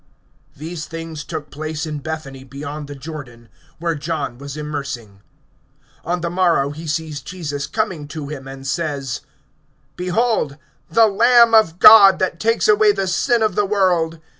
[0.57, 5.21] (28)These things took place in Bethany beyond the Jordan, where John was immersing.
[6.05, 9.21] (29)On the morrow, he sees Jesus coming to him, and says:
[9.95, 10.57] Behold
[10.89, 14.17] the Lamb of God, that takes away the sin of the world!